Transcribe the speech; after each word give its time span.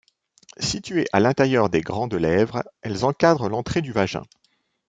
Situées 0.57 1.05
à 1.13 1.19
l’intérieur 1.19 1.69
des 1.69 1.81
grandes 1.81 2.15
lèvres, 2.15 2.63
elles 2.81 3.05
encadrent 3.05 3.49
l’entrée 3.49 3.83
du 3.83 3.91
vagin. 3.91 4.23